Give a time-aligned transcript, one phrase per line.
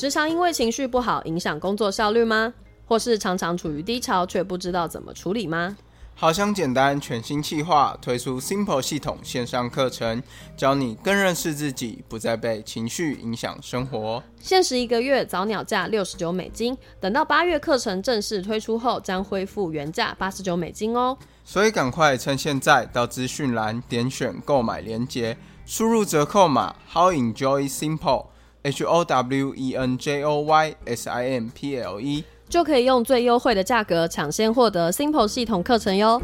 [0.00, 2.54] 时常因为情绪不好影响工作效率吗？
[2.86, 5.76] 或是常常处于低潮却不知道怎么处理吗？
[6.14, 10.22] 好想简单全新计划推出 Simple 系统线上课程，
[10.56, 14.22] 教你更认识自己，不再被情绪影响生活。
[14.40, 21.14] 限时一个月，早鸟价六十九美金，等到八月课程正式推出后，将恢复原价八十九美金哦。
[21.44, 25.36] 所以赶快趁现在到资讯栏点选购买链接，
[25.66, 28.28] 输入折扣码 How Enjoy Simple
[28.62, 32.24] H O W E N J O Y S I M P L E。
[32.48, 36.20] 就可以用最优惠的价格抢先获得 Simple 系统课程哟。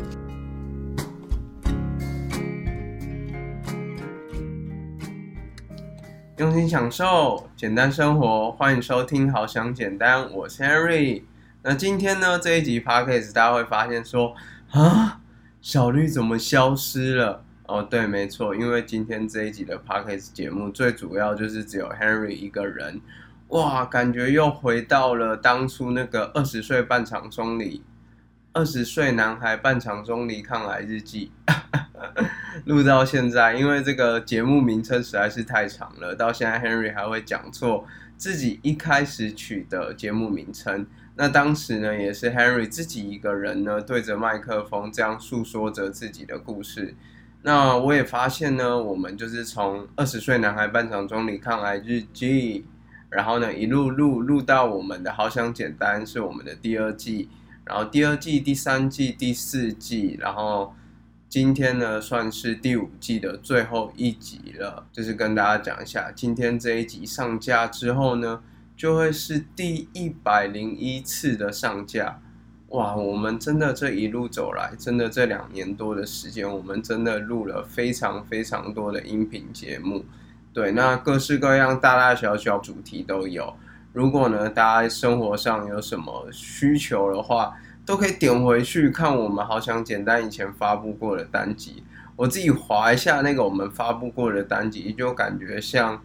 [6.37, 11.23] 用心享受简单生活，欢迎收听《好想简单》，我是 Henry。
[11.63, 14.35] 那今天呢这一集 Podcast，大家会发现说
[14.73, 15.21] 啊，
[15.63, 17.43] 小绿怎么消失了？
[17.69, 23.01] 哦，对，没错，因为今天这一集的 Podcast 节目最主要就是只有 Henry 一个人。
[23.49, 27.83] 哇，感觉又回到了当初那个二十岁半场中里，
[28.53, 31.33] 二十岁男孩半场中离抗癌日记，
[32.67, 37.85] 录到现在，因为这个节目名称实在是太长了，到现在 Henry 还会讲错
[38.17, 40.87] 自己一开始取的节目名称。
[41.17, 46.95] 那当时呢，也是 Henry 自己一个人呢，对着麦克风这样诉说着自己的故事。
[47.47, 52.67] 那我也发现呢，我们就是从二十岁男孩半场中离抗癌日记。
[53.09, 57.29] 然后呢，一路录录到我们的好想简单是我们的第二季，
[57.65, 60.75] 然后第二季、第三季、第四季，然后
[61.29, 64.85] 今天呢算是第五季的最后一集了。
[64.93, 68.43] 就是跟大家讲一下，今天这一集上架之后呢，
[68.77, 72.21] 就会是第一百零一次的上架。
[72.77, 80.05] 哇，我们真的这一路走来，真的这两年多的时间，我们真的录了非常非常多的音频节目。
[80.53, 83.55] 对，那各式各样、大大小小主题都有。
[83.95, 87.57] 如果呢，大家生活上有什么需求的话，
[87.87, 91.83] 都可以点回去看我们好想简单以前发布过的单集。
[92.15, 95.99] 我自己划一下那个我们发布过的单集，就感觉像，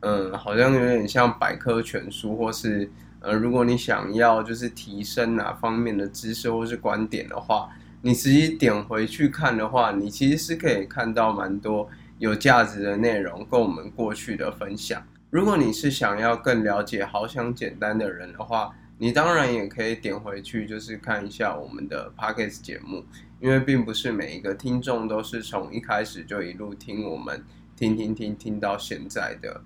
[0.00, 2.90] 嗯，好像有点像百科全书，或是，
[3.24, 7.70] 呃，如果你想要就是提升哪方面的知识或是观点的话，
[8.02, 11.88] 你直接点回去看的话，你其实是可以看到蛮多。
[12.18, 15.02] 有价值的内容跟我们过去的分享。
[15.30, 23.04] 如果你是想要更了解好想简单的人的话，你当然也可以点回去，就是看一下我们的 podcast 节目。
[23.40, 27.44] 因为并不是每一个听众都是从一开始就一路听我们
[27.76, 29.60] 听听听听到现在的。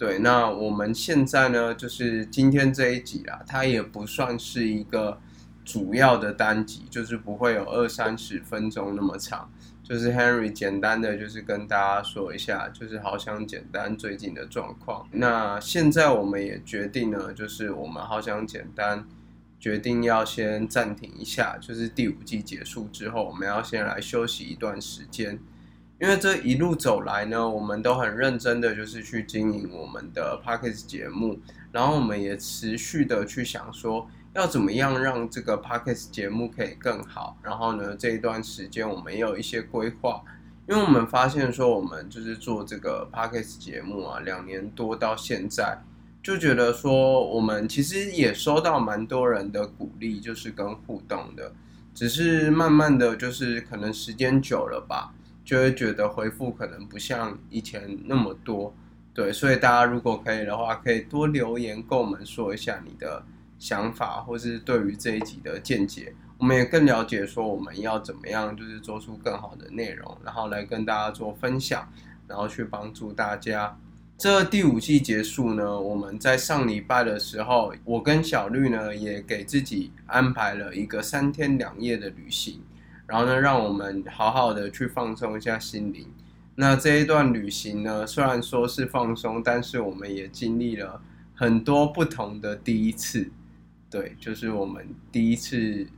[0.00, 5.20] 对，那我们现在呢，就是今天这一集啦，它也不算是一个
[5.62, 9.52] 主要的单集，就是不会有二三十分钟那么长。
[9.82, 15.06] 就是 Henry 简单的就是跟大家说一下，就是好想简单最近的状况。
[15.12, 19.06] 那现在我们也决定呢，就是我们好想简单
[19.58, 25.38] 决定要先暂停一下，就是第五季结束之后，我们要先来休息一段时间。
[26.00, 31.38] 因为这一路走来呢，我们都很认真的就是去经营我们的 p o c k e t 节目，
[31.70, 34.08] 然后我们也持续的去想说。
[34.32, 37.36] 要怎么样让这个 podcast 节目可以更好？
[37.42, 40.22] 然后呢，这一段时间我们也有一些规划，
[40.68, 45.82] 因为我们发现说，我们就是做这个 podcast 节目啊，两年多到现在，
[46.22, 51.52] 就觉得说，我们其实也收到蛮多人的鼓励，就是跟互动的，
[51.92, 55.12] 只是慢慢的就是可能时间久了吧，
[55.50, 58.72] 就会觉得回复可能不像以前那么多，
[59.12, 63.24] 对，所以大家如果可以的话，可以多留言跟我们说一下你的。
[63.58, 71.86] 想法，或是对于这一集的见解，我们也更了解说我们要怎么样，就是做出更好的内容，然后来跟大家做分享，
[72.26, 73.76] 然后去帮助大家。
[74.16, 82.62] 这第五季结束呢，我们在上礼拜的时候，我跟小绿呢也给自己安排了一个三天两夜的旅行，
[83.10, 86.06] 然后呢，让我们好好的去放松一下心灵。
[86.54, 91.02] 那这一段旅行呢，虽然说是放松，但是我们也经历了
[91.34, 93.28] 很多不同的第一次。
[93.90, 95.88] 对，就是我们第一次，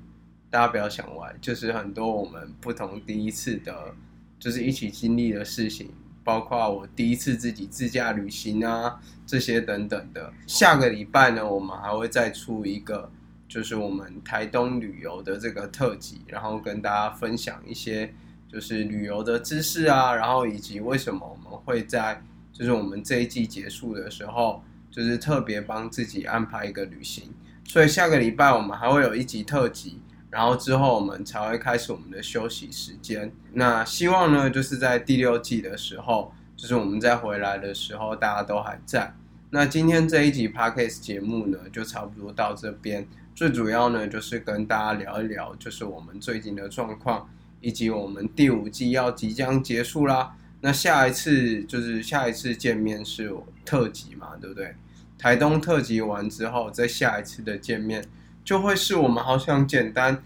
[0.49, 3.94] 大家不要想歪，就是很多我们不同第一次的，
[4.38, 5.91] 就是一起经历的事情，
[6.25, 10.32] 包括我第一次自己自驾旅行啊，这些等等的。
[10.47, 13.11] 下个礼拜呢，我们还会再出一个，
[13.52, 18.10] 就是我们台东旅游的这个特辑，然后跟大家分享一些
[18.50, 27.25] 就是旅游的知识啊，然后以及为什么我们会在就是我们这一季结束的时候，就是特别帮自己安排一个旅行。
[27.66, 30.00] 所以下个礼拜我们还会有一集特辑，
[30.31, 33.31] 然后之后我们才会开始我们的休息时间。
[33.52, 39.12] 那希望呢，就是在第六季的时候，就是我们再回来的时候，大家都还在。
[39.50, 43.06] 那今天这一集 podcast 节目呢，就差不多到这边。
[43.34, 47.29] 最主要呢，就是跟大家聊一聊，就是我们最近的状况，
[47.61, 50.37] 以及我们第五季要即将结束啦。
[50.61, 53.34] 那下一次就是下一次见面是
[53.64, 54.76] 特辑嘛，对不对？
[55.19, 58.05] 台东特辑完之后，再下一次的见面，
[58.44, 60.23] 就会是我们好想简单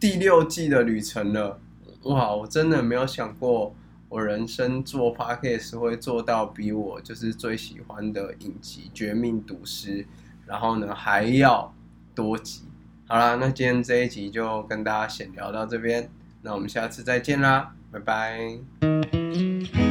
[0.00, 1.60] 第六季的旅程了。
[2.02, 3.74] 哇，我真的没有想过，
[4.08, 10.02] 我人生做 podcast 会做到比我就是最喜欢的影集《绝命毒师》，
[10.46, 11.74] 然后呢还要
[12.18, 12.62] 多集。
[13.06, 16.10] 好啦，那今天这一集就跟大家闲聊到这边，
[16.42, 19.87] 那我们下次再见啦，拜拜。